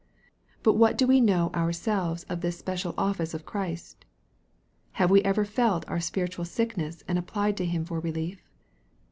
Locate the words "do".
0.97-1.05